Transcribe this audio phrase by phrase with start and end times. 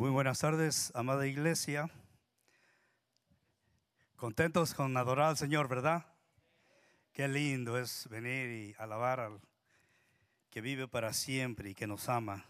[0.00, 1.90] Muy buenas tardes, amada iglesia.
[4.16, 6.06] Contentos con adorar al Señor, ¿verdad?
[7.12, 9.42] Qué lindo es venir y alabar al
[10.48, 12.46] que vive para siempre y que nos ama.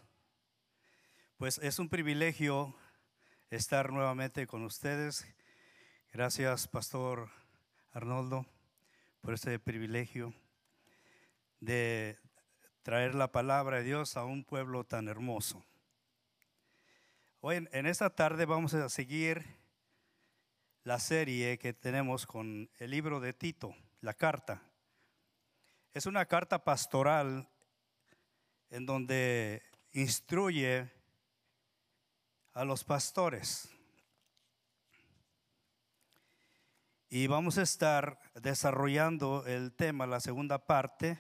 [1.38, 2.72] Pues es un privilegio
[3.50, 5.26] estar nuevamente con ustedes.
[6.12, 7.30] Gracias, Pastor
[7.90, 8.46] Arnoldo,
[9.22, 10.32] por este privilegio
[11.58, 12.16] de
[12.84, 15.64] traer la palabra de Dios a un pueblo tan hermoso.
[17.42, 19.42] Hoy en, esta tarde vamos a seguir
[20.84, 24.62] la serie que tenemos con el libro de Tito, la carta.
[25.94, 27.48] Es una carta pastoral
[28.68, 29.62] en donde
[29.92, 30.92] instruye
[32.52, 33.70] a los pastores.
[37.08, 41.18] Y vamos a estar desarrollando el tema, la segunda parte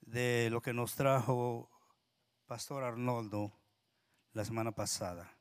[0.00, 1.70] de lo que nos trajo
[2.46, 3.63] Pastor Arnoldo
[4.34, 5.32] la semana pasada.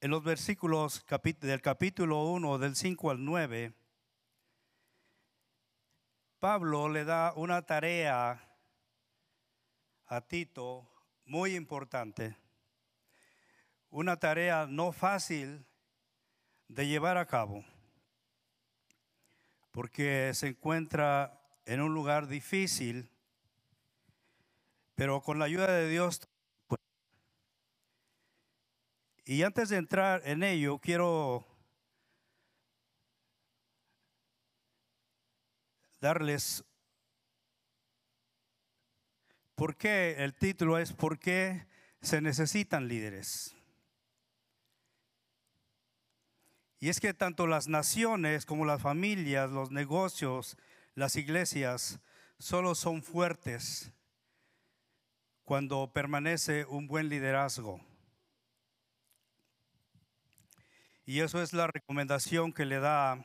[0.00, 1.04] En los versículos
[1.40, 3.74] del capítulo 1, del 5 al 9,
[6.38, 8.40] Pablo le da una tarea
[10.06, 10.88] a Tito
[11.24, 12.36] muy importante,
[13.90, 15.66] una tarea no fácil
[16.68, 17.64] de llevar a cabo,
[19.72, 23.10] porque se encuentra en un lugar difícil
[24.94, 26.20] pero con la ayuda de Dios.
[26.66, 26.80] Pues,
[29.24, 31.46] y antes de entrar en ello, quiero
[36.00, 36.64] darles
[39.54, 41.66] por qué el título es ¿Por qué
[42.02, 43.56] se necesitan líderes?
[46.80, 50.58] Y es que tanto las naciones como las familias, los negocios,
[50.94, 51.98] las iglesias,
[52.38, 53.94] solo son fuertes
[55.44, 57.80] cuando permanece un buen liderazgo.
[61.06, 63.24] Y eso es la recomendación que le da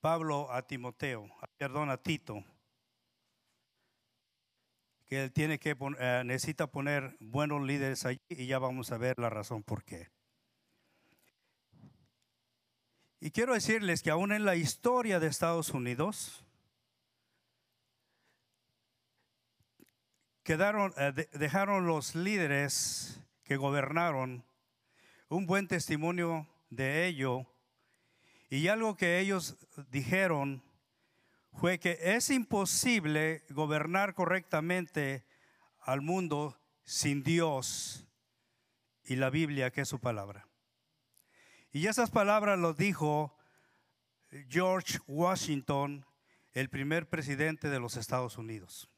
[0.00, 1.28] Pablo a Timoteo,
[1.58, 2.44] perdón, a Tito,
[5.06, 9.18] que él tiene que eh, necesita poner buenos líderes allí y ya vamos a ver
[9.18, 10.10] la razón por qué.
[13.20, 16.44] Y quiero decirles que aún en la historia de Estados Unidos,
[20.42, 24.44] quedaron, eh, dejaron los líderes que gobernaron
[25.28, 27.46] un buen testimonio de ello.
[28.50, 29.56] Y algo que ellos
[29.90, 30.62] dijeron
[31.52, 35.24] fue que es imposible gobernar correctamente
[35.80, 38.06] al mundo sin Dios
[39.04, 40.48] y la Biblia, que es su palabra.
[41.72, 43.36] Y esas palabras lo dijo
[44.48, 46.04] George Washington,
[46.52, 48.91] el primer presidente de los Estados Unidos.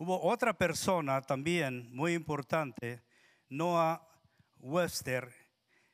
[0.00, 3.02] Hubo otra persona también muy importante,
[3.48, 4.08] Noah
[4.60, 5.28] Webster,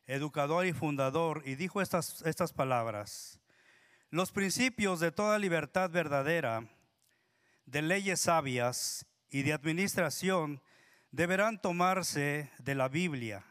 [0.04, 3.40] educador y fundador, y dijo estas, estas palabras.
[4.10, 6.68] Los principios de toda libertad verdadera,
[7.64, 10.60] de leyes sabias y de administración
[11.10, 13.42] deberán tomarse de la Biblia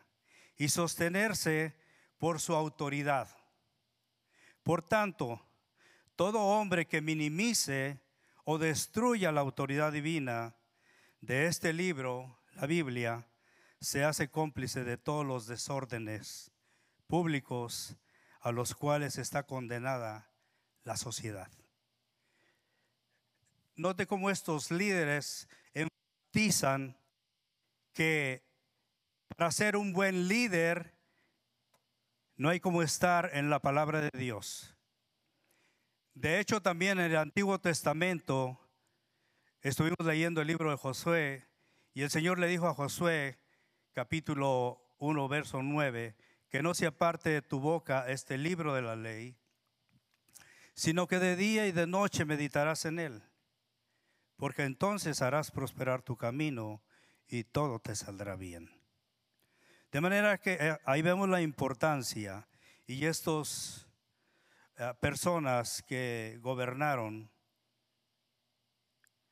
[0.56, 1.76] y sostenerse
[2.20, 3.28] por su autoridad.
[4.62, 5.44] Por tanto,
[6.16, 8.03] todo hombre que minimice
[8.44, 10.56] o destruya la autoridad divina
[11.22, 13.28] de este libro, la Biblia,
[13.80, 16.52] se hace cómplice de todos los desórdenes
[17.08, 17.96] públicos
[18.42, 20.32] a los cuales está condenada
[20.84, 21.50] la sociedad.
[23.76, 26.98] Note cómo estos líderes enfatizan
[27.94, 28.44] que
[29.36, 30.94] para ser un buen líder
[32.36, 34.76] no hay como estar en la palabra de Dios.
[36.14, 38.60] De hecho, también en el Antiguo Testamento
[39.62, 41.48] estuvimos leyendo el libro de Josué
[41.94, 43.40] y el Señor le dijo a Josué,
[43.94, 46.16] capítulo 1, verso 9,
[46.50, 49.36] que no se aparte de tu boca este libro de la ley,
[50.76, 53.24] sino que de día y de noche meditarás en él,
[54.38, 56.84] porque entonces harás prosperar tu camino
[57.28, 58.70] y todo te saldrá bien.
[59.92, 62.48] De manera que eh, ahí vemos la importancia
[62.86, 63.83] y estos
[65.00, 67.32] personas que gobernaron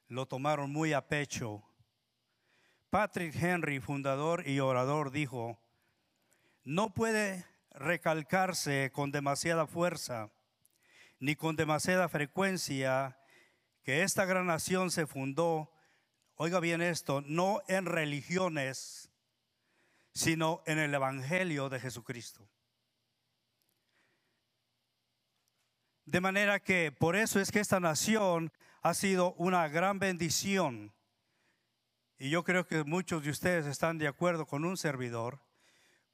[0.07, 1.63] lo tomaron muy a pecho.
[2.89, 5.57] Patrick Henry, fundador y orador, dijo,
[6.63, 10.29] no puede recalcarse con demasiada fuerza
[11.19, 13.17] ni con demasiada frecuencia
[13.83, 15.71] que esta gran nación se fundó,
[16.35, 19.09] oiga bien esto, no en religiones,
[20.13, 22.49] sino en el Evangelio de Jesucristo.
[26.11, 30.93] De manera que por eso es que esta nación ha sido una gran bendición
[32.17, 35.39] Y yo creo que muchos de ustedes están de acuerdo con un servidor,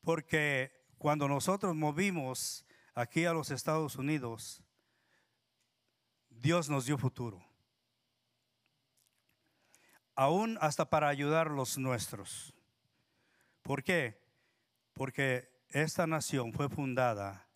[0.01, 2.63] porque cuando nosotros movimos
[2.93, 4.61] aquí a los Estados Unidos,
[6.29, 7.43] Dios nos dio futuro.
[10.13, 12.53] Aún hasta para ayudar a los nuestros.
[13.63, 14.21] ¿Por qué?
[14.93, 17.46] Porque esta nación fue fundada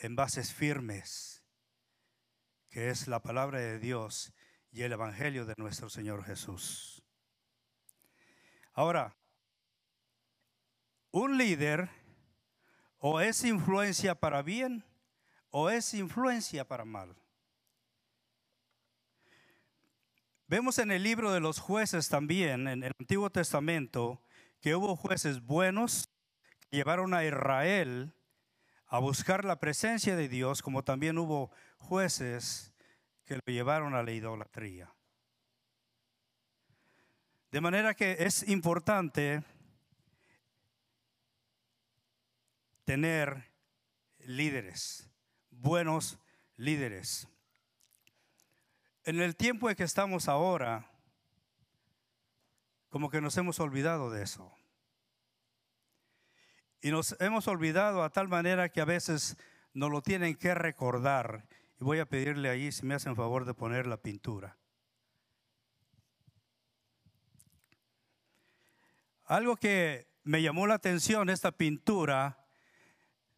[0.00, 1.44] en bases firmes,
[2.70, 4.32] que es la palabra de Dios
[4.72, 7.04] y el Evangelio de nuestro Señor Jesús.
[8.72, 9.16] Ahora,
[11.10, 11.90] un líder
[12.98, 14.84] o es influencia para bien
[15.50, 17.14] o es influencia para mal.
[20.46, 24.22] Vemos en el libro de los jueces también, en el Antiguo Testamento,
[24.60, 26.08] que hubo jueces buenos
[26.60, 28.14] que llevaron a Israel
[28.90, 32.72] a buscar la presencia de Dios, como también hubo jueces
[33.24, 34.92] que lo llevaron a la idolatría.
[37.52, 39.44] De manera que es importante
[42.84, 43.52] tener
[44.18, 45.08] líderes,
[45.50, 46.18] buenos
[46.56, 47.28] líderes.
[49.04, 50.90] En el tiempo en que estamos ahora,
[52.88, 54.52] como que nos hemos olvidado de eso.
[56.82, 59.36] Y nos hemos olvidado a tal manera que a veces
[59.74, 61.46] nos lo tienen que recordar.
[61.78, 64.56] Y voy a pedirle ahí si me hacen favor de poner la pintura.
[69.24, 72.46] Algo que me llamó la atención esta pintura,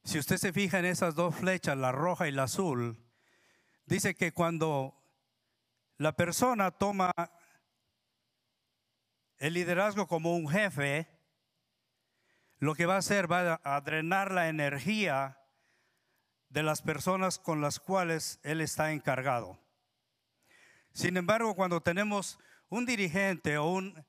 [0.04, 2.98] si usted se fija en esas dos flechas, la roja y la azul,
[3.86, 4.94] dice que cuando
[5.98, 7.12] la persona toma
[9.38, 11.11] el liderazgo como un jefe,
[12.62, 15.36] lo que va a hacer va a drenar la energía
[16.48, 19.58] de las personas con las cuales él está encargado.
[20.92, 22.38] Sin embargo, cuando tenemos
[22.68, 24.06] un dirigente o un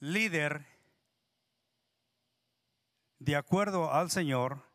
[0.00, 0.66] líder
[3.20, 4.68] de acuerdo al Señor,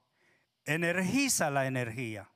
[0.63, 2.29] energiza la energía.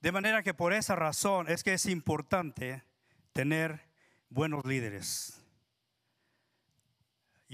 [0.00, 2.84] De manera que por esa razón es que es importante
[3.32, 3.88] tener
[4.28, 5.43] buenos líderes.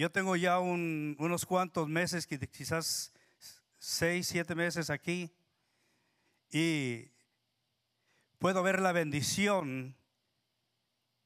[0.01, 3.13] Yo tengo ya unos cuantos meses, quizás
[3.77, 5.31] seis, siete meses aquí,
[6.51, 7.11] y
[8.39, 9.95] puedo ver la bendición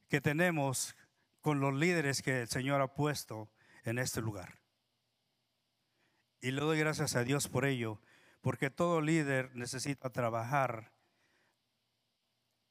[0.09, 0.93] que tenemos
[1.39, 3.49] con los líderes que el Señor ha puesto
[3.85, 4.59] en este lugar.
[6.41, 8.01] Y le doy gracias a Dios por ello,
[8.41, 10.91] porque todo líder necesita trabajar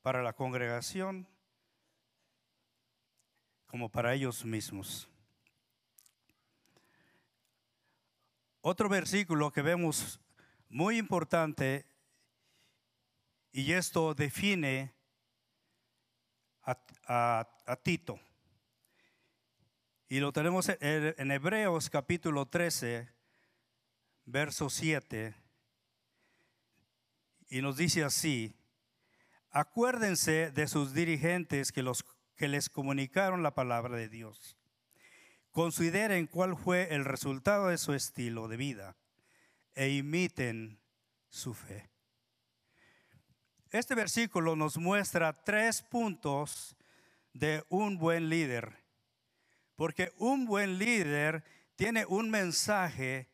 [0.03, 1.27] para la congregación
[3.65, 5.09] como para ellos mismos.
[8.67, 10.19] Otro versículo que vemos
[10.71, 11.85] muy importante,
[13.53, 14.95] y esto define
[16.63, 18.19] a, a Tito.
[20.09, 23.07] Y lo tenemos en Hebreos capítulo 13,
[24.25, 25.35] verso 7.
[27.51, 28.57] Y nos dice así,
[29.51, 32.03] acuérdense de sus dirigentes que, los,
[32.35, 34.57] que les comunicaron la palabra de Dios.
[35.55, 38.97] Consideren cuál fue el resultado de su estilo de vida
[39.73, 40.81] e imiten
[41.29, 41.89] su fe.
[43.71, 46.77] Este versículo nos muestra tres puntos
[47.33, 48.83] de un buen líder
[49.77, 51.45] porque un buen líder
[51.77, 53.31] tiene un mensaje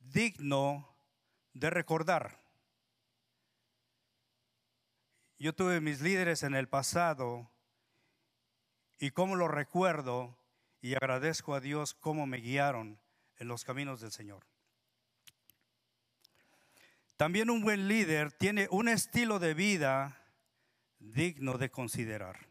[0.00, 0.94] digno
[1.54, 2.42] de recordar.
[5.38, 7.50] Yo tuve mis líderes en el pasado
[8.98, 10.37] y cómo lo recuerdo
[10.80, 13.00] y agradezco a Dios cómo me guiaron
[13.36, 14.46] en los caminos del Señor.
[17.16, 20.24] También un buen líder tiene un estilo de vida
[21.00, 22.46] digno de considerar.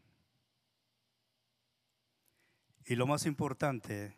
[2.85, 4.17] Y lo más importante,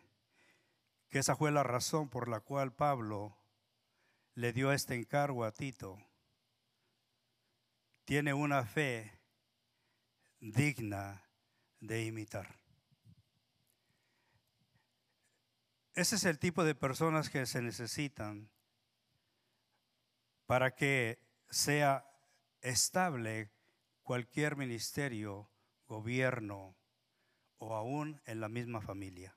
[1.08, 3.36] que esa fue la razón por la cual Pablo
[4.34, 5.98] le dio este encargo a Tito.
[8.04, 9.20] Tiene una fe
[10.40, 11.24] digna
[11.80, 12.59] de imitar.
[15.94, 18.48] Ese es el tipo de personas que se necesitan
[20.46, 21.18] para que
[21.48, 22.04] sea
[22.60, 23.50] estable
[24.02, 25.48] cualquier ministerio,
[25.86, 26.76] gobierno,
[27.58, 29.36] o aún en la misma familia.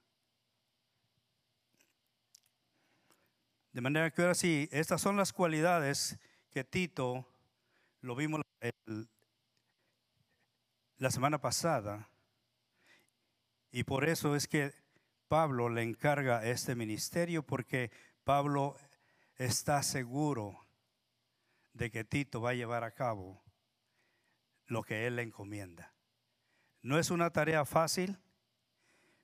[3.71, 6.19] De manera que ahora sí, estas son las cualidades
[6.51, 7.27] que Tito,
[8.01, 8.41] lo vimos
[10.97, 12.09] la semana pasada,
[13.71, 14.82] y por eso es que
[15.33, 17.89] Pablo le encarga este ministerio, porque
[18.23, 18.75] Pablo
[19.35, 20.63] está seguro
[21.73, 23.41] de que Tito va a llevar a cabo
[24.67, 25.91] lo que él le encomienda.
[26.83, 28.19] No es una tarea fácil,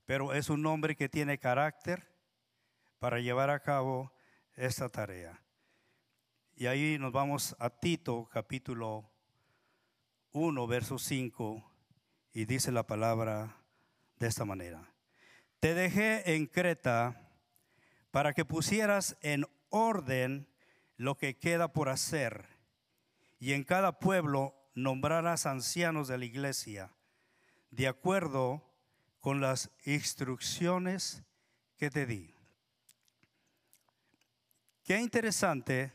[0.07, 2.11] pero es un hombre que tiene carácter
[2.97, 4.11] para llevar a cabo
[4.55, 5.39] esta tarea.
[6.55, 9.07] Y ahí nos vamos a Tito capítulo
[10.31, 11.71] 1, verso 5,
[12.33, 13.57] y dice la palabra
[14.17, 14.91] de esta manera.
[15.59, 17.29] Te dejé en Creta
[18.11, 20.47] para que pusieras en orden
[20.95, 22.45] lo que queda por hacer,
[23.39, 26.93] y en cada pueblo nombrarás ancianos de la iglesia,
[27.71, 28.63] de acuerdo
[29.19, 31.23] con las instrucciones
[31.77, 32.33] que te di.
[34.83, 35.93] Qué interesante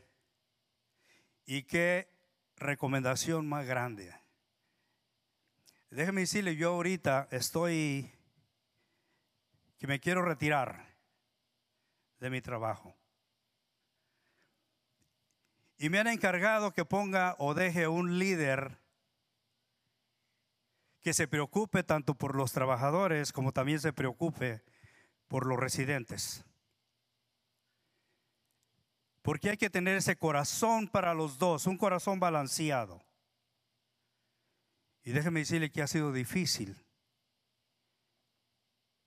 [1.45, 2.07] y qué
[2.55, 4.13] recomendación más grande.
[5.89, 8.11] Déjeme decirle, yo ahorita estoy
[9.85, 10.97] que me quiero retirar
[12.19, 12.97] de mi trabajo.
[15.77, 18.79] Y me han encargado que ponga o deje un líder
[21.01, 24.63] que se preocupe tanto por los trabajadores como también se preocupe
[25.27, 26.43] por los residentes.
[29.21, 33.05] Porque hay que tener ese corazón para los dos, un corazón balanceado.
[35.03, 36.84] Y déjeme decirle que ha sido difícil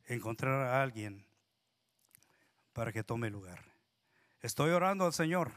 [0.09, 1.25] encontrar a alguien
[2.73, 3.65] para que tome lugar.
[4.41, 5.53] Estoy orando al Señor.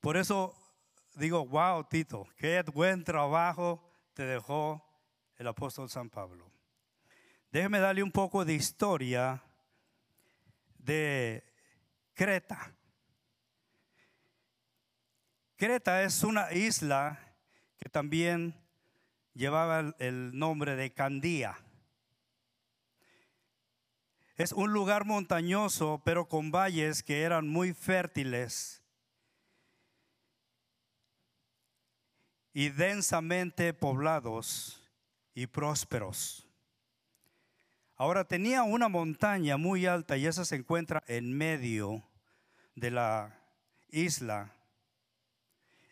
[0.00, 0.54] Por eso
[1.16, 3.82] digo, wow, Tito, qué buen trabajo
[4.14, 4.84] te dejó
[5.36, 6.50] el apóstol San Pablo.
[7.50, 9.42] Déjeme darle un poco de historia
[10.78, 11.44] de
[12.14, 12.72] Creta.
[15.56, 17.18] Creta es una isla
[17.78, 18.54] que también
[19.34, 21.58] llevaba el nombre de Candía.
[24.36, 28.82] Es un lugar montañoso, pero con valles que eran muy fértiles
[32.52, 34.82] y densamente poblados
[35.34, 36.46] y prósperos.
[37.96, 42.02] Ahora tenía una montaña muy alta y esa se encuentra en medio
[42.74, 43.40] de la
[43.88, 44.52] isla.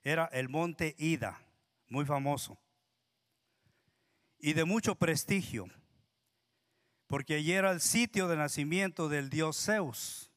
[0.02, 1.40] Era el monte Ida,
[1.88, 2.58] muy famoso
[4.44, 5.70] y de mucho prestigio,
[7.06, 10.30] porque allí era el sitio de nacimiento del dios Zeus.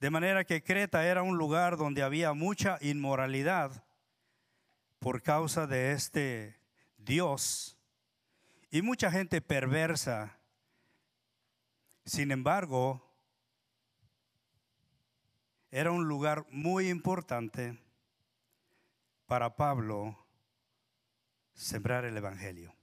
[0.00, 3.84] De manera que Creta era un lugar donde había mucha inmoralidad
[4.98, 6.58] por causa de este
[6.96, 7.76] dios
[8.70, 10.38] y mucha gente perversa.
[12.04, 13.02] Sin embargo,
[15.70, 17.78] era un lugar muy importante
[19.26, 20.18] para Pablo
[21.54, 22.74] sembrar el Evangelio.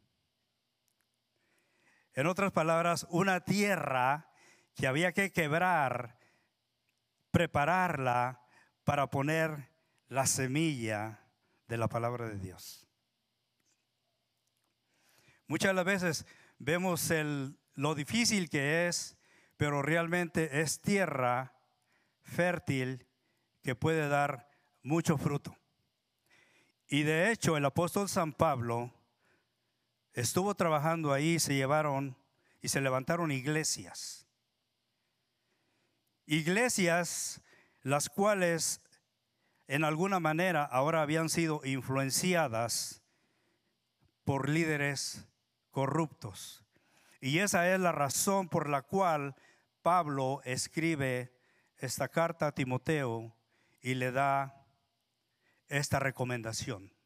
[2.18, 4.32] En otras palabras, una tierra
[4.74, 6.18] que había que quebrar,
[7.30, 8.42] prepararla
[8.84, 9.70] para poner
[10.08, 11.20] la semilla
[11.68, 12.88] de la palabra de Dios.
[15.46, 16.26] Muchas las veces
[16.58, 17.08] vemos
[17.76, 19.16] lo difícil que es,
[19.56, 21.54] pero realmente es tierra
[22.24, 23.06] fértil
[23.62, 24.50] que puede dar
[24.82, 25.56] mucho fruto.
[26.88, 28.92] Y de hecho el apóstol San Pablo
[30.18, 32.18] estuvo trabajando ahí, se llevaron
[32.60, 34.26] y se levantaron iglesias.
[36.26, 37.42] Iglesias
[37.84, 38.82] las cuales
[39.68, 43.04] en alguna manera ahora habían sido influenciadas
[44.24, 45.28] por líderes
[45.70, 46.66] corruptos.
[47.22, 49.36] Y esa es la razón por la cual
[49.84, 51.32] Pablo escribe
[51.78, 53.36] esta carta a Timoteo
[53.82, 54.66] y le da
[55.70, 56.97] esta recomendación.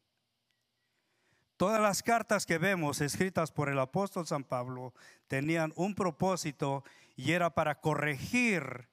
[1.62, 4.94] Todas las cartas que vemos escritas por el apóstol San Pablo
[5.28, 6.82] tenían un propósito
[7.14, 8.88] y era para corregir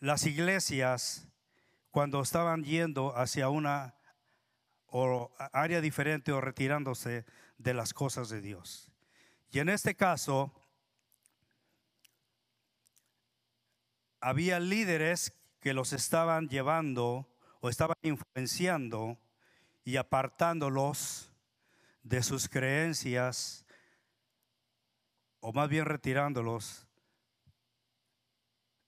[0.00, 1.28] las iglesias
[1.90, 3.94] cuando estaban yendo hacia una
[5.52, 7.26] área diferente o retirándose
[7.58, 8.90] de las cosas de Dios.
[9.50, 10.50] Y en este caso,
[14.18, 17.28] había líderes que los estaban llevando
[17.60, 19.18] o estaban influenciando
[19.84, 21.32] y apartándolos
[22.04, 23.64] de sus creencias,
[25.40, 26.86] o más bien retirándolos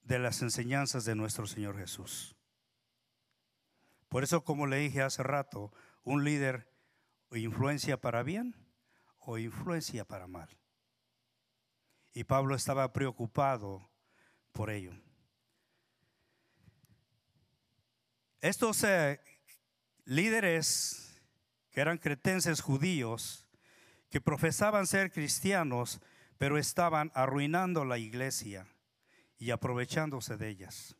[0.01, 2.35] de las enseñanzas de nuestro Señor Jesús.
[4.07, 6.71] Por eso, como le dije hace rato, un líder
[7.31, 8.55] influencia para bien
[9.19, 10.49] o influencia para mal.
[12.13, 13.91] Y Pablo estaba preocupado
[14.53, 14.93] por ello.
[18.39, 19.19] Estos eh,
[20.05, 21.06] líderes
[21.77, 23.45] que eran cretenses judíos,
[24.09, 26.01] que profesaban ser cristianos,
[26.39, 28.65] pero estaban arruinando la iglesia
[29.37, 30.95] y aprovechándose de ellas.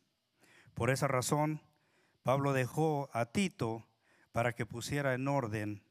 [0.74, 1.60] Por esa razón,
[2.22, 3.88] Pablo dejó a Tito
[4.30, 5.82] para que pusiera en orden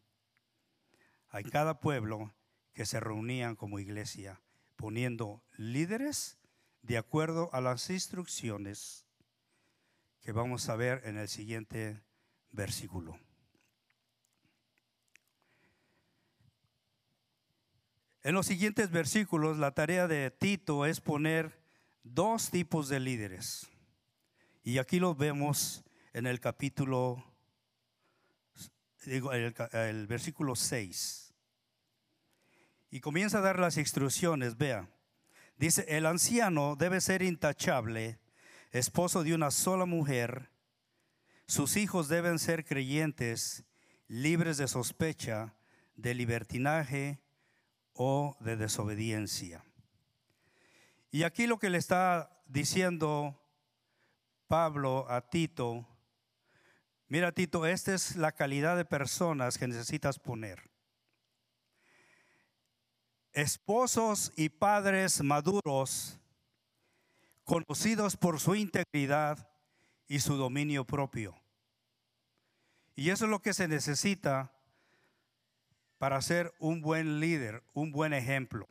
[1.32, 2.34] a cada pueblo
[2.74, 4.39] que se reunían como iglesia,
[4.77, 6.38] poniendo líderes
[6.82, 9.06] de acuerdo a las instrucciones
[10.22, 12.01] que vamos a ver en el siguiente
[12.51, 13.20] versículo.
[18.27, 21.62] En los siguientes versículos, la tarea de Tito es poner
[22.03, 23.69] dos tipos de líderes.
[24.65, 27.24] Y aquí los vemos en el capítulo,
[29.05, 31.34] digo, el, versículo 6.
[32.91, 34.89] Y comienza a dar las instrucciones, vea.
[35.57, 38.19] Dice, el anciano debe ser intachable,
[38.72, 40.50] esposo de una sola mujer.
[41.46, 43.63] Sus hijos deben ser creyentes,
[44.10, 45.55] libres de sospecha,
[45.96, 47.22] de libertinaje
[47.98, 49.63] o de desobediencia.
[51.12, 53.42] Y aquí lo que le está diciendo
[54.48, 55.88] Pablo a Tito,
[57.08, 60.70] mira Tito, esta es la calidad de personas que necesitas poner.
[63.34, 66.20] Esposos y padres maduros,
[67.44, 69.50] conocidos por su integridad
[70.08, 71.36] y su dominio propio.
[72.96, 74.56] Y eso es lo que se necesita
[75.98, 78.68] para ser un buen líder, un buen ejemplo.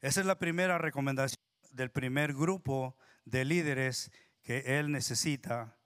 [0.00, 1.40] Esa es la primera recomendación
[1.72, 4.12] del primer grupo de líderes
[4.42, 5.76] que él necesita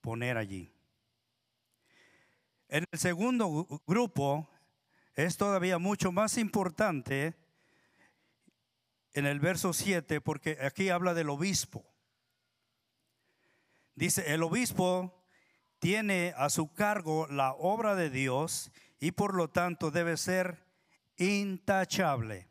[0.00, 0.74] poner allí.
[2.68, 4.50] En el segundo grupo
[5.14, 7.34] es todavía mucho más importante
[9.14, 11.86] en el verso 7 porque aquí habla del obispo.
[13.94, 15.17] Dice, el obispo
[15.78, 18.70] tiene a su cargo la obra de Dios
[19.00, 20.66] y por lo tanto debe ser
[21.16, 22.48] intachable.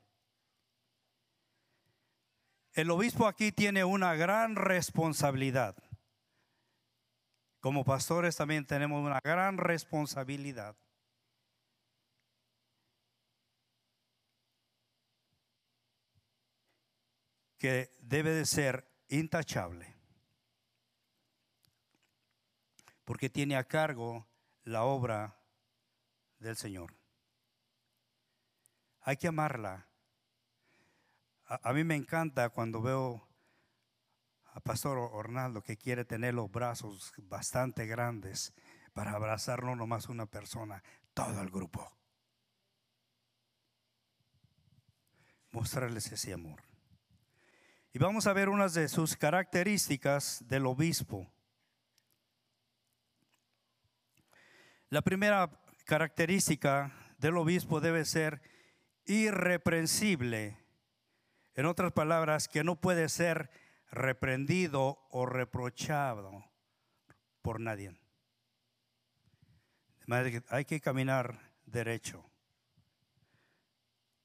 [2.73, 5.75] El obispo aquí tiene una gran responsabilidad.
[7.59, 10.75] Como pastores también tenemos una gran responsabilidad.
[17.57, 19.96] que debe de ser intachable,
[23.07, 24.27] porque tiene a cargo
[24.65, 25.39] la obra
[26.39, 26.93] del Señor.
[28.99, 29.87] Hay que amarla,
[31.45, 33.25] a, mí me encanta cuando veo
[34.51, 38.53] a Pastor Ornaldo que quiere tener los brazos bastante grandes
[38.91, 41.89] para abrazar no nomás una persona, todo el grupo.
[45.51, 46.61] Mostrarles ese amor.
[47.93, 51.31] Y vamos a ver unas de sus características del obispo.
[54.89, 55.49] La primera
[55.85, 58.41] característica del obispo debe ser
[59.05, 60.57] irreprensible
[61.55, 63.49] en otras palabras, que no puede ser
[63.89, 66.45] reprendido o reprochado
[67.41, 67.99] por nadie.
[70.49, 72.29] Hay que caminar derecho.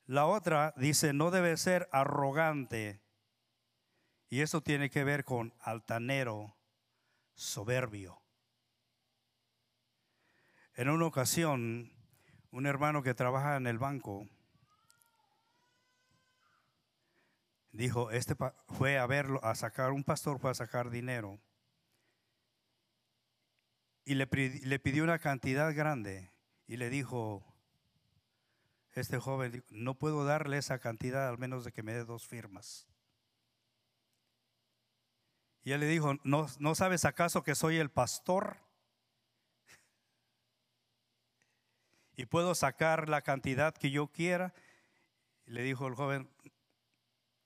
[0.06, 3.02] La otra dice, no debe ser arrogante.
[4.28, 6.56] Y eso tiene que ver con altanero,
[7.34, 8.21] soberbio.
[10.74, 11.92] En una ocasión,
[12.50, 14.26] un hermano que trabaja en el banco
[17.72, 18.34] dijo, este
[18.68, 21.40] fue a verlo, a sacar, un pastor fue a sacar dinero.
[24.04, 26.32] Y le, le pidió una cantidad grande
[26.66, 27.44] y le dijo,
[28.94, 32.88] este joven, no puedo darle esa cantidad al menos de que me dé dos firmas.
[35.64, 38.56] Y él le dijo, ¿no, ¿no sabes acaso que soy el pastor?
[42.16, 44.52] Y puedo sacar la cantidad que yo quiera.
[45.46, 46.30] Le dijo el joven,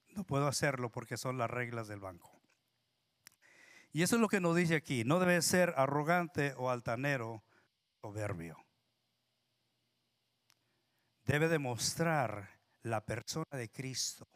[0.08, 2.32] no puedo hacerlo porque son las reglas del banco.
[3.92, 5.04] Y eso es lo que nos dice aquí.
[5.04, 7.42] No debe ser arrogante o altanero,
[8.02, 8.62] soberbio.
[11.24, 14.28] Debe demostrar la persona de Cristo.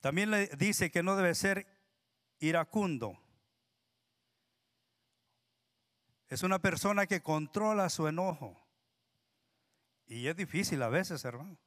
[0.00, 1.66] También le dice que no debe ser
[2.38, 3.18] iracundo.
[6.28, 8.60] Es una persona que controla su enojo.
[10.06, 11.58] Y es difícil a veces, hermano.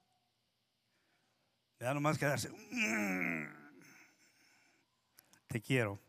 [1.79, 2.49] Ya nomás quedarse.
[2.49, 3.47] Mm,
[5.47, 5.99] te quiero.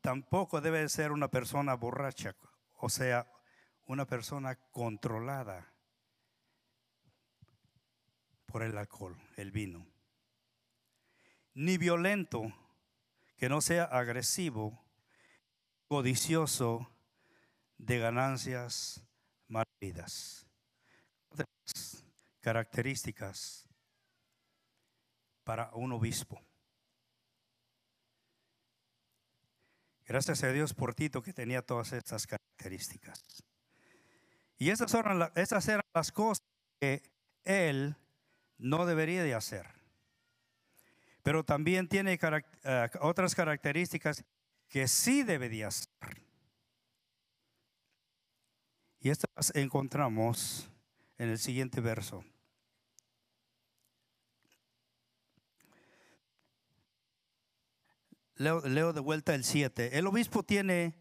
[0.00, 2.34] Tampoco debe ser una persona borracha,
[2.78, 3.30] o sea,
[3.86, 5.71] una persona controlada
[8.52, 9.86] por el alcohol, el vino.
[11.54, 12.52] Ni violento,
[13.38, 14.78] que no sea agresivo
[15.88, 16.88] codicioso
[17.78, 19.02] de ganancias
[19.80, 20.46] vidas.
[22.40, 23.68] Características
[25.44, 26.40] para un obispo.
[30.04, 33.42] Gracias a Dios por Tito que tenía todas estas características.
[34.58, 36.44] Y esas eran, esas eran las cosas
[36.80, 37.02] que
[37.44, 37.96] él
[38.62, 39.66] no debería de hacer.
[41.22, 42.18] Pero también tiene
[42.64, 44.24] eh, otras características
[44.68, 45.88] que sí debería hacer.
[49.00, 50.70] Y estas encontramos
[51.18, 52.24] en el siguiente verso.
[58.36, 59.98] Leo, de vuelta el 7.
[59.98, 60.94] El obispo tiene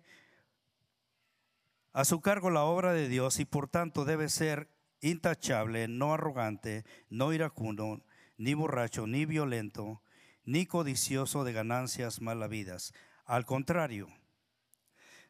[1.94, 4.70] a su cargo la obra de Dios y por tanto debe ser
[5.02, 8.04] intachable, no arrogante, no iracundo,
[8.38, 10.02] ni borracho, ni violento,
[10.46, 12.94] ni codicioso de ganancias malavidas.
[13.26, 14.08] Al contrario,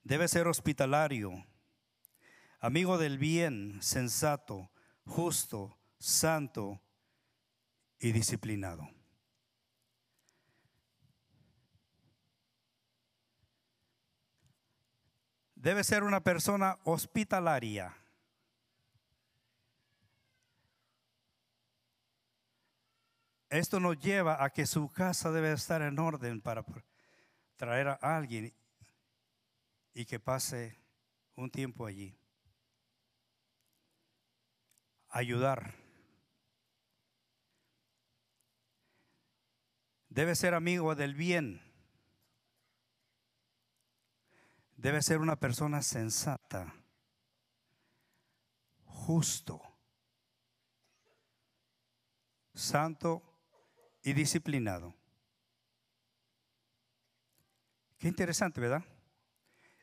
[0.03, 1.31] debe ser hospitalario,
[2.59, 4.71] amigo del bien, sensato,
[5.05, 6.81] justo, santo
[7.99, 8.89] y disciplinado.
[15.55, 18.00] Debe ser una persona hospitalaria.
[23.51, 26.63] Esto nos lleva a que su casa debe estar en orden para
[27.57, 28.53] traer a alguien
[29.93, 30.79] y que pase
[31.35, 32.17] un tiempo allí.
[35.09, 35.75] Ayudar.
[40.07, 41.61] Debe ser amigo del bien.
[44.77, 46.73] Debe ser una persona sensata,
[48.85, 49.61] justo,
[52.53, 53.30] santo
[54.03, 54.95] y disciplinado.
[57.97, 58.83] Qué interesante, ¿verdad?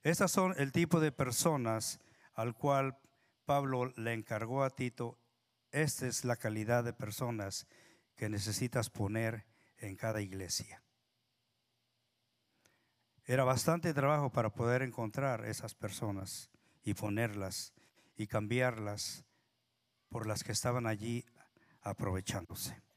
[0.02, 2.00] Estas son el tipo de personas
[2.34, 2.98] al cual
[3.44, 5.18] Pablo le encargó a Tito.
[5.70, 7.66] Esta es la calidad de personas
[8.16, 9.46] que necesitas poner
[9.78, 10.82] en cada iglesia.
[13.24, 16.50] Era bastante trabajo para poder encontrar esas personas
[16.82, 17.74] y ponerlas
[18.16, 19.24] y cambiarlas
[20.08, 21.24] por las que estaban allí
[21.82, 22.87] aprovechándose.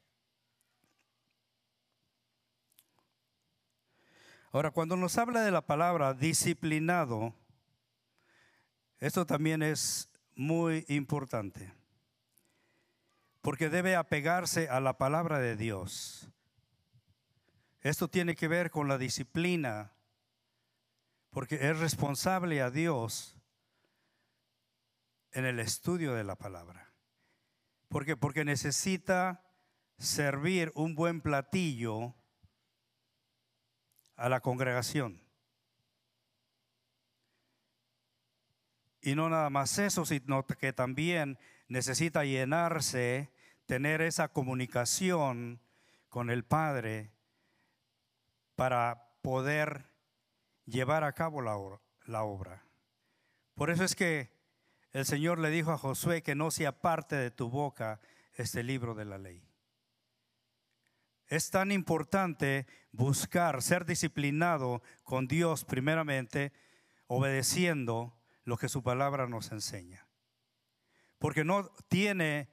[4.54, 7.34] Ahora, cuando nos habla de la palabra disciplinado,
[9.00, 11.74] esto también es muy importante,
[13.42, 16.30] porque debe apegarse a la palabra de Dios.
[17.80, 19.94] Esto tiene que ver con la disciplina
[21.30, 23.38] porque es responsable a Dios
[25.32, 26.92] en el estudio de la palabra.
[27.88, 28.18] ¿Por qué?
[28.18, 29.46] Porque necesita
[29.98, 32.16] servir un buen platillo
[34.22, 35.20] a la congregación.
[39.02, 43.32] Y no nada más eso, sino que también necesita llenarse,
[43.66, 45.60] tener esa comunicación
[46.08, 47.12] con el Padre
[48.56, 49.88] para poder
[50.66, 51.58] llevar a cabo la,
[52.06, 52.64] la obra.
[53.56, 54.38] Por eso es que
[54.92, 58.00] el Señor le dijo a Josué que no sea parte de tu boca
[58.36, 59.51] este libro de la ley.
[61.32, 66.52] Es tan importante buscar ser disciplinado con Dios primeramente,
[67.08, 70.06] obedeciendo lo que su palabra nos enseña.
[71.18, 72.50] Porque no tiene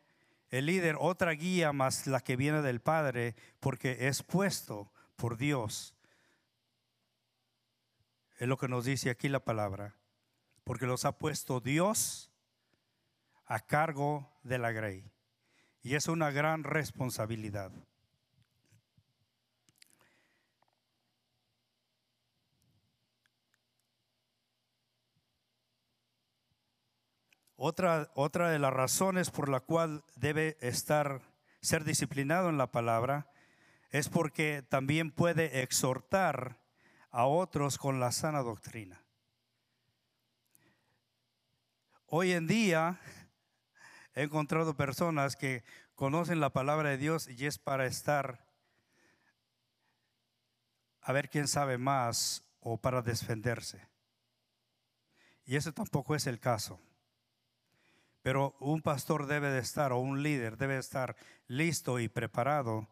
[0.49, 5.95] el líder otra guía más la que viene del Padre, porque es puesto por Dios
[8.39, 9.97] es lo que nos dice aquí la palabra.
[10.65, 12.31] Porque los ha puesto Dios
[13.47, 15.11] a cargo de la grey.
[15.83, 17.73] Y es una gran responsabilidad.
[27.61, 31.23] Otra, otra de las razones por la cual debe estar,
[31.61, 33.33] ser disciplinado en la palabra
[33.91, 36.61] es porque también puede exhortar
[37.11, 39.05] a otros con la sana doctrina.
[42.07, 43.01] Hoy en día
[44.15, 45.65] he encontrado personas que
[45.97, 48.47] conocen la palabra de Dios y es para estar
[51.01, 53.85] a ver quién sabe más o para defenderse.
[55.45, 56.79] Y eso tampoco es el caso.
[58.29, 62.87] Pero un pastor debe de estar, o un líder debe estar listo y preparado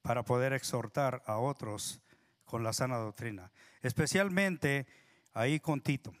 [0.00, 2.00] para poder exhortar a otros
[2.46, 4.86] con la sana doctrina, especialmente
[5.34, 6.14] ahí con Tito.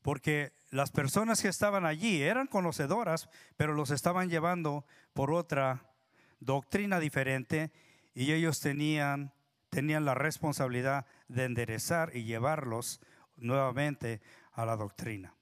[0.00, 5.92] Porque las personas que estaban allí eran conocedoras, pero los estaban llevando por otra
[6.40, 7.70] doctrina diferente
[8.14, 9.34] y ellos tenían,
[9.68, 13.02] tenían la responsabilidad de enderezar y llevarlos
[13.36, 15.35] nuevamente a la doctrina.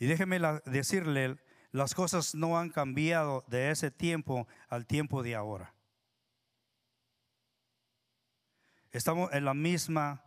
[0.00, 1.36] Y déjeme decirle,
[1.72, 5.74] las cosas no han cambiado de ese tiempo al tiempo de ahora.
[8.92, 10.24] Estamos en la misma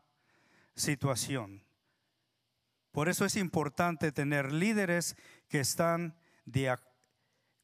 [0.76, 1.66] situación.
[2.92, 5.18] Por eso es importante tener líderes
[5.50, 6.16] que están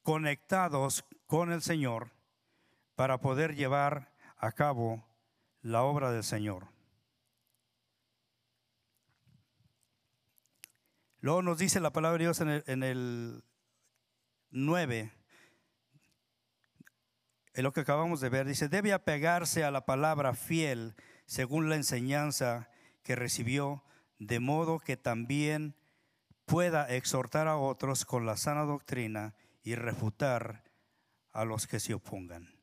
[0.01, 2.09] conectados con el Señor
[2.95, 5.07] para poder llevar a cabo
[5.61, 6.78] la obra del Señor.
[11.21, 13.43] Luego nos dice la palabra de Dios en el, en el
[14.51, 15.11] 9,
[17.53, 21.75] en lo que acabamos de ver, dice, debe apegarse a la palabra fiel según la
[21.75, 22.69] enseñanza
[23.03, 23.83] que recibió,
[24.17, 25.75] de modo que también
[26.45, 30.63] pueda exhortar a otros con la sana doctrina y refutar
[31.31, 32.55] a los que se opongan.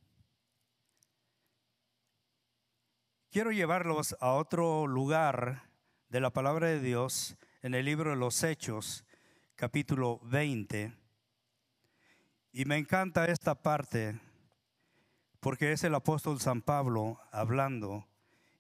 [3.30, 5.64] Quiero llevarlos a otro lugar
[6.08, 9.04] de la palabra de Dios en el libro de los Hechos,
[9.54, 10.92] capítulo 20.
[12.52, 14.20] Y me encanta esta parte
[15.40, 18.06] porque es el apóstol San Pablo hablando.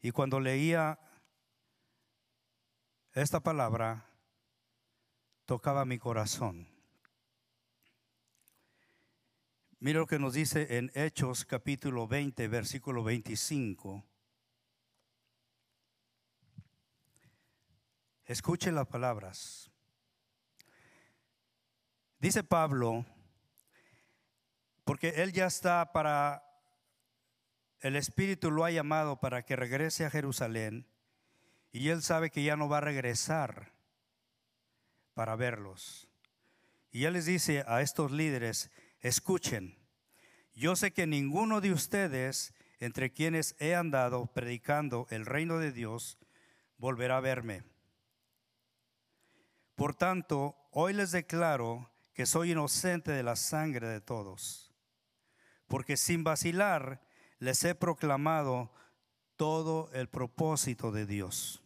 [0.00, 0.98] Y cuando leía
[3.12, 4.06] esta palabra,
[5.46, 6.68] tocaba mi corazón.
[9.78, 14.04] Mira lo que nos dice en Hechos capítulo 20, versículo 25.
[18.26, 19.70] Escuche las palabras.
[22.18, 23.06] Dice Pablo,
[24.82, 26.42] porque él ya está para,
[27.82, 30.88] el Espíritu lo ha llamado para que regrese a Jerusalén
[31.70, 33.70] y él sabe que ya no va a regresar
[35.14, 36.08] para verlos.
[36.90, 39.78] Y él les dice a estos líderes, escuchen,
[40.52, 46.18] yo sé que ninguno de ustedes, entre quienes he andado predicando el reino de Dios,
[46.76, 47.75] volverá a verme
[49.76, 54.74] por tanto, hoy les declaro que soy inocente de la sangre de todos,
[55.68, 57.02] porque sin vacilar
[57.38, 58.72] les he proclamado
[59.36, 61.62] todo el propósito de Dios.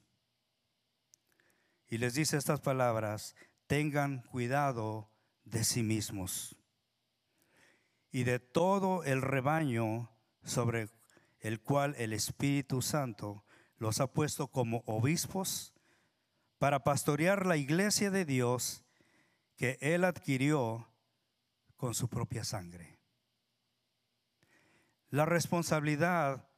[1.87, 3.37] Y les dice estas palabras,
[3.69, 5.09] tengan cuidado
[5.45, 6.57] de sí mismos
[8.11, 10.11] y de todo el rebaño
[10.43, 10.89] sobre
[11.39, 13.45] el cual el Espíritu Santo
[13.77, 15.75] los ha puesto como obispos
[16.61, 18.85] para pastorear la iglesia de Dios
[19.57, 20.93] que Él adquirió
[21.79, 22.99] con su propia sangre.
[25.09, 26.51] La responsabilidad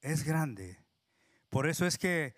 [0.00, 0.82] es grande.
[1.50, 2.34] Por eso es que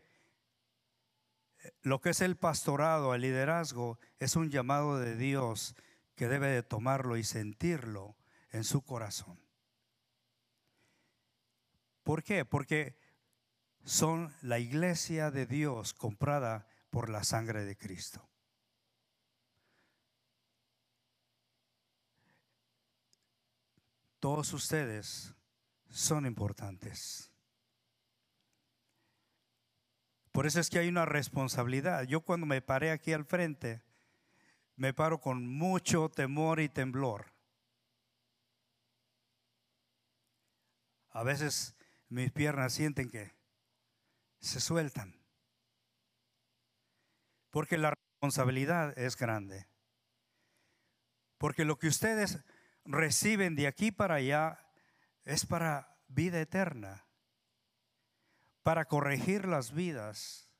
[1.83, 5.77] lo que es el pastorado, el liderazgo, es un llamado de Dios
[6.17, 8.17] que debe de tomarlo y sentirlo
[8.51, 9.39] en su corazón.
[12.03, 12.45] ¿Por qué?
[12.45, 12.97] Porque
[13.85, 18.29] son la iglesia de Dios comprada por la sangre de Cristo.
[24.21, 25.35] Todos ustedes
[25.91, 27.31] son importantes.
[30.33, 32.05] Por eso es que hay una responsabilidad.
[32.05, 33.83] Yo cuando me paré aquí al frente,
[34.77, 37.33] me paro con mucho temor y temblor.
[41.11, 41.77] A veces
[42.09, 43.33] mis piernas sienten que
[44.45, 45.19] se sueltan.
[47.51, 49.67] Porque la responsabilidad es grande.
[51.39, 52.45] Porque lo que ustedes
[52.85, 54.61] reciben de aquí para allá
[55.25, 57.07] es para vida eterna,
[58.63, 60.51] para corregir las vidas,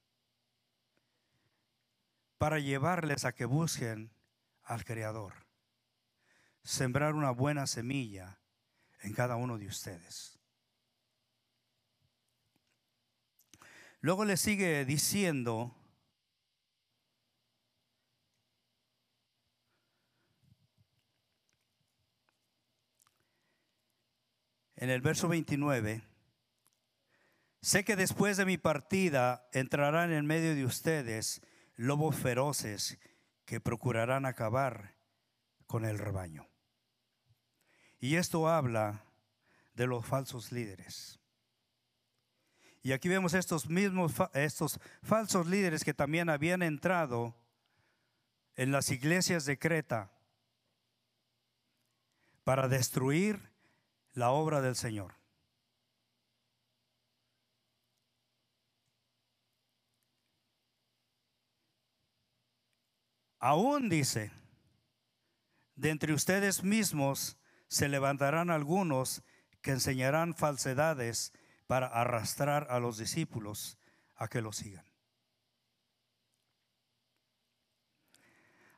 [2.39, 4.13] para llevarles a que busquen
[4.63, 5.35] al Creador,
[6.63, 8.41] sembrar una buena semilla
[9.01, 10.34] en cada uno de ustedes.
[14.05, 15.75] Luego le sigue diciendo,
[24.77, 26.03] en el verso 29,
[27.63, 31.41] sé que después de mi partida entrarán en medio de ustedes
[31.75, 32.99] lobos feroces
[33.47, 34.99] que procurarán acabar
[35.65, 36.47] con el rebaño.
[38.01, 39.07] Y esto habla
[39.73, 41.24] de los falsos líderes.
[42.85, 47.35] Y aquí vemos estos mismos, estos falsos líderes que también habían entrado
[48.57, 50.13] en las iglesias de Creta
[52.45, 53.41] para destruir
[54.13, 55.15] la obra del Señor.
[63.39, 64.31] Aún dice,
[65.75, 69.23] de entre ustedes mismos se levantarán algunos
[69.63, 71.33] que enseñarán falsedades
[71.67, 73.79] para arrastrar a los discípulos
[74.17, 74.85] a que lo sigan.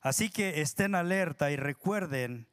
[0.01, 2.49] Así que estén alerta y recuerden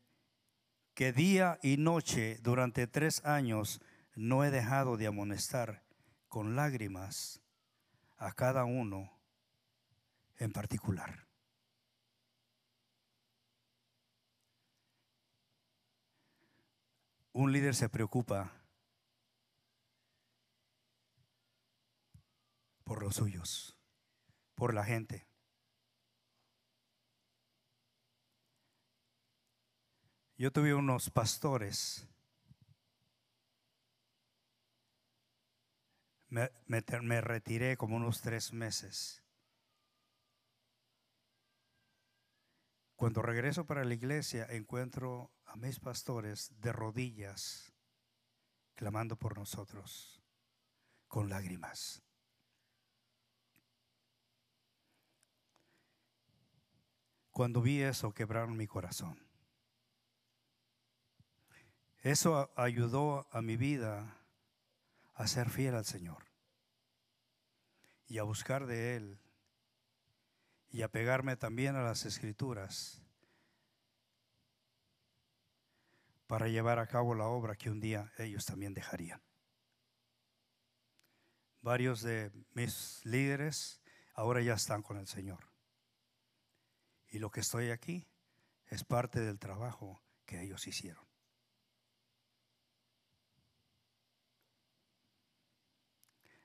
[0.95, 3.81] que día y noche durante tres años
[4.15, 5.83] no he dejado de amonestar
[6.27, 7.41] con lágrimas
[8.17, 9.11] a cada uno
[10.37, 11.27] en particular.
[17.33, 18.62] Un líder se preocupa
[22.83, 23.77] por los suyos,
[24.55, 25.27] por la gente.
[30.37, 32.07] Yo tuve unos pastores.
[36.27, 39.23] Me, retiré como unos tres meses.
[42.95, 47.73] Cuando regreso para la iglesia encuentro a mis pastores de rodillas
[48.73, 50.21] clamando por nosotros
[51.07, 52.01] con lágrimas.
[57.33, 59.19] Cuando vi eso quebraron mi corazón.
[62.03, 64.19] Eso ayudó a mi vida
[65.15, 66.25] a ser fiel al Señor
[68.07, 69.19] y a buscar de Él
[70.69, 73.01] y a pegarme también a las escrituras
[76.27, 79.23] para llevar a cabo la obra que un día ellos también dejarían.
[81.61, 83.81] Varios de mis líderes
[84.13, 85.52] ahora ya están con el Señor.
[87.13, 88.07] Y lo que estoy aquí
[88.65, 91.05] es parte del trabajo que ellos hicieron.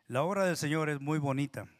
[0.08, 1.70] La obra del Señor es muy bonita.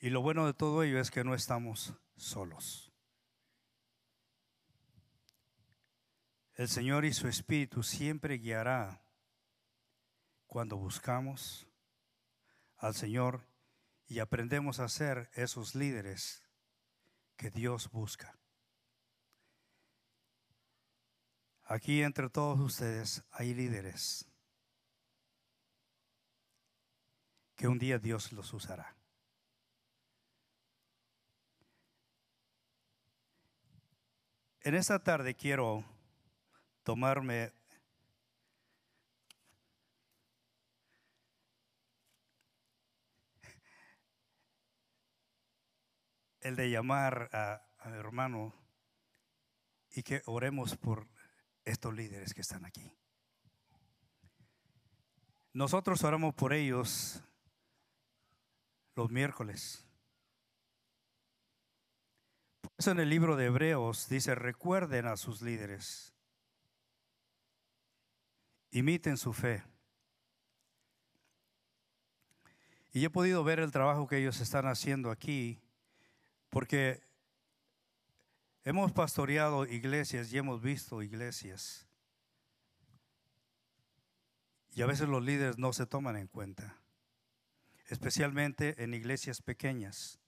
[0.00, 2.92] Y lo bueno de todo ello es que no estamos solos.
[6.54, 9.04] El Señor y su Espíritu siempre guiará
[10.48, 11.68] cuando buscamos
[12.76, 13.46] al Señor
[14.08, 16.42] y aprendemos a ser esos líderes
[17.42, 18.38] que Dios busca.
[21.64, 24.24] Aquí entre todos ustedes hay líderes
[27.56, 28.94] que un día Dios los usará.
[34.60, 35.84] En esta tarde quiero
[36.84, 37.52] tomarme
[46.42, 48.54] el de llamar a, mi hermano
[49.90, 51.08] y que oremos por
[51.64, 52.92] estos líderes que están aquí.
[55.52, 57.22] Nosotros oramos por ellos
[58.94, 59.86] los miércoles.
[62.60, 66.14] Por eso en el libro de Hebreos dice, recuerden a sus líderes,
[68.70, 69.62] imiten su fe.
[72.92, 75.60] Y he podido ver el trabajo que ellos están haciendo aquí,
[76.52, 77.02] porque
[78.62, 81.88] hemos pastoreado iglesias y hemos visto iglesias.
[84.74, 86.78] Y a veces los líderes no se toman en cuenta
[87.92, 90.18] especialmente en iglesias pequeñas.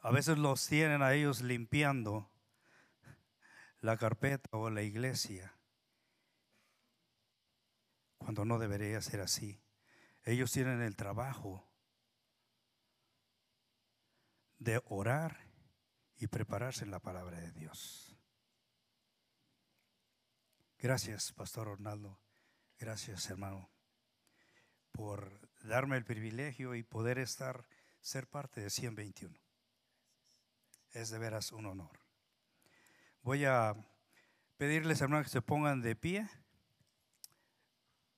[0.00, 2.30] A veces los tienen a ellos limpiando
[3.80, 5.54] la carpeta o la iglesia,
[8.18, 9.60] cuando no debería ser así.
[10.24, 11.71] Ellos tienen el trabajo
[14.62, 15.36] de orar
[16.16, 18.16] y prepararse en la palabra de Dios.
[20.78, 22.18] Gracias, Pastor Ronaldo.
[22.78, 23.72] Gracias, hermano
[24.92, 27.66] por darme el privilegio y poder estar,
[28.00, 29.34] ser parte de 121.
[30.92, 31.98] Es de veras un honor.
[33.22, 33.74] Voy a
[34.58, 36.28] pedirles, hermanos, que se pongan de pie,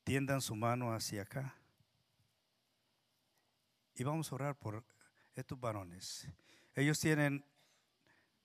[0.02, 1.56] tiendan su mano hacia acá
[3.94, 4.84] y vamos a orar por
[5.34, 6.28] estos varones.
[6.74, 7.44] Ellos tienen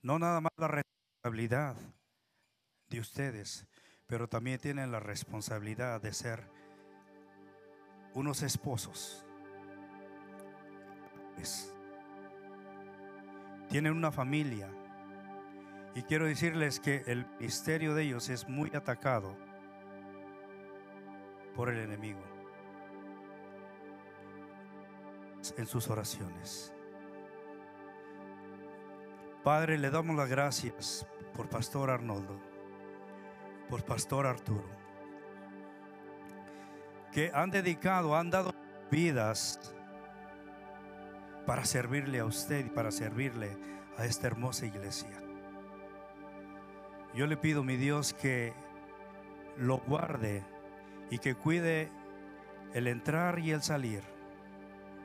[0.02, 1.76] no nada más la responsabilidad
[2.90, 3.66] de ustedes,
[4.08, 6.44] pero también tienen la responsabilidad de ser
[8.14, 9.26] unos esposos.
[13.70, 14.70] Tienen una familia.
[15.96, 19.36] Y quiero decirles que el misterio de ellos es muy atacado
[21.56, 22.22] por el enemigo
[25.58, 26.74] en sus oraciones.
[29.50, 32.40] Padre, le damos las gracias por Pastor Arnoldo,
[33.68, 34.70] por Pastor Arturo
[37.12, 38.54] que han dedicado, han dado
[38.92, 39.74] vidas
[41.48, 43.58] para servirle a usted y para servirle
[43.98, 45.20] a esta hermosa iglesia.
[47.16, 48.54] Yo le pido, mi Dios, que
[49.58, 50.44] lo guarde
[51.10, 51.90] y que cuide
[52.76, 54.04] el entrar y el salir,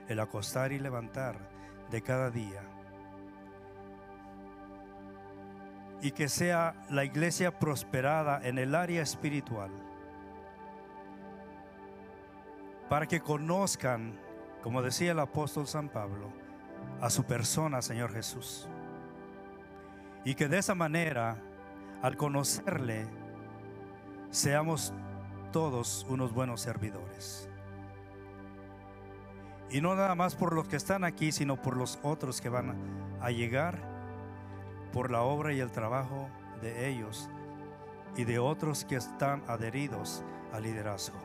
[0.06, 1.38] el acostar y levantar
[1.90, 2.73] de cada día.
[6.04, 9.70] Y que sea la iglesia prosperada en el área espiritual.
[12.90, 14.12] Para que conozcan,
[14.62, 16.30] como decía el apóstol San Pablo,
[17.00, 18.68] a su persona, Señor Jesús.
[20.26, 21.38] Y que de esa manera,
[22.02, 23.06] al conocerle,
[24.28, 24.92] seamos
[25.52, 27.48] todos unos buenos servidores.
[29.70, 32.76] Y no nada más por los que están aquí, sino por los otros que van
[33.22, 33.93] a llegar,
[34.94, 36.28] por la obra y el trabajo
[36.62, 37.28] de ellos
[38.16, 40.22] y de otros que están adheridos
[40.52, 41.18] al liderazgo.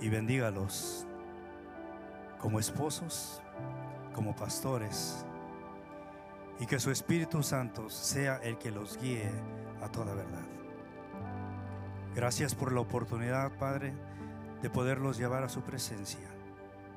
[0.00, 1.08] Y bendígalos
[2.38, 3.42] como esposos,
[4.14, 5.26] como pastores,
[6.60, 9.28] y que su Espíritu Santo sea el que los guíe
[9.82, 10.46] a toda verdad.
[12.14, 13.92] Gracias por la oportunidad, Padre,
[14.62, 16.28] de poderlos llevar a su presencia.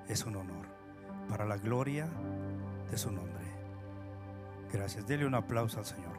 [0.07, 0.75] Es un honor
[1.27, 2.07] para la gloria
[2.89, 3.45] de su nombre.
[4.71, 5.07] Gracias.
[5.07, 6.15] Dele un aplauso al Señor.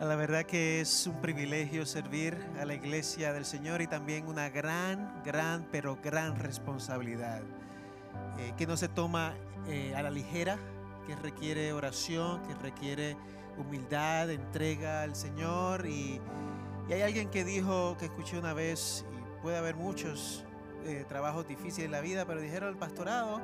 [0.00, 4.50] La verdad que es un privilegio servir a la iglesia del Señor y también una
[4.50, 7.40] gran, gran, pero gran responsabilidad
[8.38, 9.34] eh, que no se toma
[9.68, 10.58] eh, a la ligera,
[11.06, 13.16] que requiere oración, que requiere
[13.56, 15.86] humildad, entrega al Señor.
[15.86, 16.20] Y,
[16.88, 20.44] y hay alguien que dijo, que escuché una vez, y puede haber muchos
[20.84, 23.40] eh, trabajos difíciles en la vida, pero dijeron el pastorado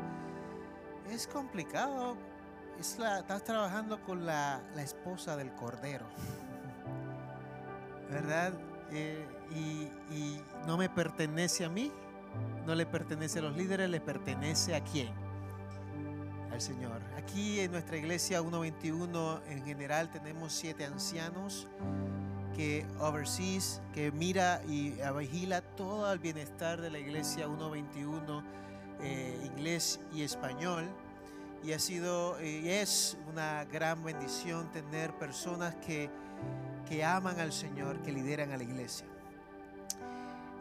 [1.11, 2.17] es complicado.
[2.79, 6.07] Es la, estás trabajando con la, esposa del cordero.
[8.11, 8.53] ¿verdad?
[8.91, 11.93] Eh, y, y no me pertenece a mí,
[12.67, 15.11] no le pertenece a los líderes, le pertenece a quién?
[16.51, 17.03] Al Señor.
[17.17, 21.69] Aquí en nuestra iglesia 121 en general tenemos siete ancianos
[22.57, 28.43] que overseas, que mira y vigila todo el bienestar de la iglesia 121
[29.01, 30.89] eh, inglés y español.
[31.65, 36.09] Y ha sido y es una gran bendición tener personas que
[36.89, 39.07] que aman al Señor, que lideran a la iglesia.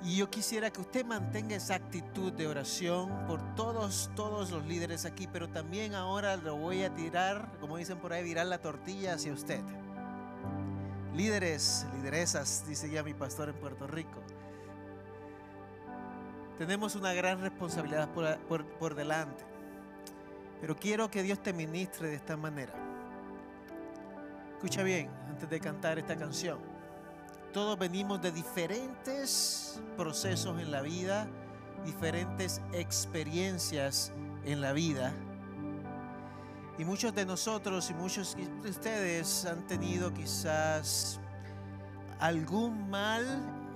[0.04, 5.06] Y yo quisiera que usted mantenga esa actitud de oración por todos, todos los líderes
[5.06, 9.16] aquí, pero también ahora lo voy a tirar, como dicen por ahí, virar la tortilla
[9.16, 9.62] hacia usted.
[11.16, 14.22] Líderes, lideresas, dice ya mi pastor en Puerto Rico.
[16.58, 19.44] Tenemos una gran responsabilidad por, por, por delante,
[20.60, 22.74] pero quiero que Dios te ministre de esta manera.
[24.56, 26.58] Escucha bien, antes de cantar esta canción.
[27.54, 31.28] Todos venimos de diferentes procesos en la vida,
[31.86, 34.12] diferentes experiencias
[34.44, 35.14] en la vida.
[36.78, 41.20] Y muchos de nosotros y muchos de ustedes han tenido quizás
[42.20, 43.26] algún mal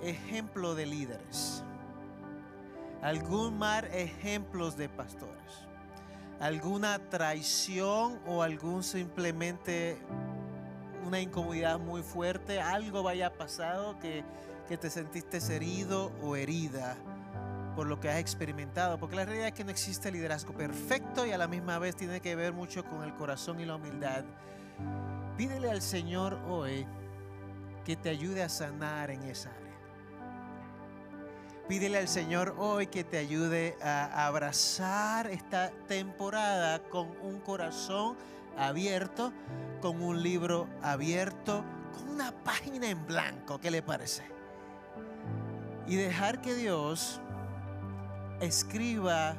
[0.02, 1.64] ejemplo de líderes,
[3.02, 5.66] algún mal ejemplo de pastores,
[6.38, 9.98] alguna traición o algún simplemente
[11.04, 14.22] una incomodidad muy fuerte, algo vaya pasado que,
[14.68, 16.96] que te sentiste herido o herida
[17.74, 21.32] por lo que has experimentado, porque la realidad es que no existe liderazgo perfecto y
[21.32, 24.24] a la misma vez tiene que ver mucho con el corazón y la humildad.
[25.36, 26.86] Pídele al Señor hoy
[27.84, 29.62] que te ayude a sanar en esa área.
[31.68, 38.16] Pídele al Señor hoy que te ayude a abrazar esta temporada con un corazón
[38.58, 39.32] abierto,
[39.80, 41.64] con un libro abierto,
[41.94, 43.58] con una página en blanco.
[43.58, 44.22] ¿Qué le parece?
[45.86, 47.20] Y dejar que Dios
[48.42, 49.34] escriba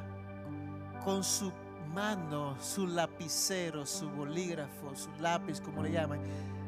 [1.04, 1.52] con su
[1.92, 6.20] mano, su lapicero, su bolígrafo, su lápiz, como le llaman,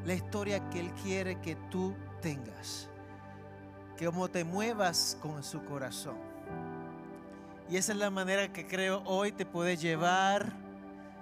[0.05, 2.89] la historia que Él quiere que tú tengas.
[3.97, 6.16] Que como te muevas con su corazón.
[7.68, 10.53] Y esa es la manera que creo hoy te puede llevar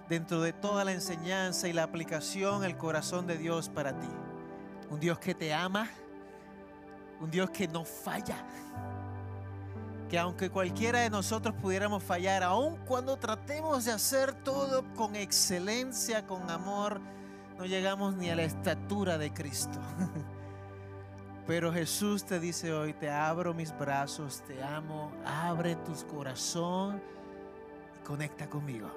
[0.09, 4.09] dentro de toda la enseñanza y la aplicación el corazón de Dios para ti.
[4.91, 5.89] Un Dios que te ama,
[7.21, 8.45] un Dios que no falla.
[10.15, 16.25] Que aunque cualquiera de nosotros pudiéramos fallar, aun cuando tratemos de hacer todo con excelencia,
[16.25, 17.01] con amor,
[17.59, 19.81] no llegamos ni a la estatura de Cristo.
[21.49, 27.03] Pero Jesús te dice hoy, te abro mis brazos, te amo, abre tu corazón
[27.97, 28.89] y conecta conmigo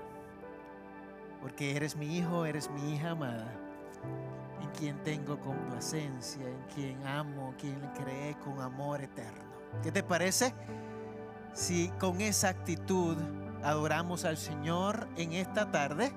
[1.42, 3.52] porque eres mi hijo, eres mi hija amada,
[4.62, 9.48] en quien tengo complacencia, en quien amo, quien cree con amor eterno.
[9.82, 10.54] ¿Qué te parece?
[11.58, 13.18] Si con esa actitud
[13.64, 16.14] adoramos al Señor en esta tarde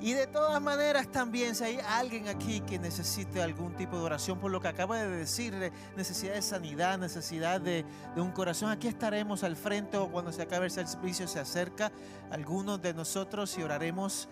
[0.00, 4.40] Y de todas maneras también, si hay alguien aquí que necesite algún tipo de oración
[4.40, 7.84] por lo que acaba de decirle, necesidad de sanidad, necesidad de,
[8.16, 11.92] de un corazón, aquí estaremos al frente o cuando se acabe el servicio se acerca
[12.32, 14.28] algunos de nosotros y oraremos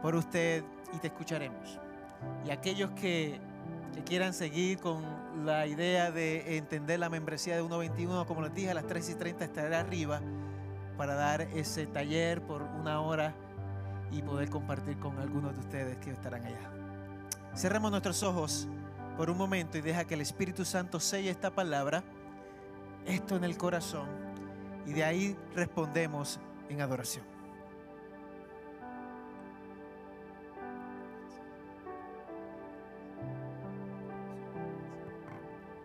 [0.00, 0.62] por usted
[0.92, 1.80] y te escucharemos.
[2.46, 3.40] Y aquellos que,
[3.94, 5.02] que quieran seguir con
[5.44, 9.14] la idea de entender la membresía de 121, como les dije, a las 3 y
[9.14, 10.20] 30 estaré arriba
[10.96, 13.34] para dar ese taller por una hora
[14.10, 16.70] y poder compartir con algunos de ustedes que estarán allá.
[17.54, 18.68] Cerremos nuestros ojos
[19.16, 22.02] por un momento y deja que el Espíritu Santo selle esta palabra,
[23.06, 24.08] esto en el corazón,
[24.86, 27.33] y de ahí respondemos en adoración.